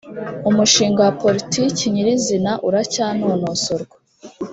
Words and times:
umushinga 0.49 0.99
wa 1.07 1.13
politiki 1.23 1.83
nyir’izina 1.93 2.51
uracyanonosorwa 2.67 3.97